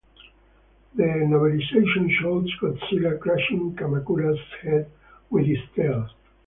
[0.95, 4.89] The novelization shows Godzilla crushing Kamacura's head
[5.29, 6.09] with its tail.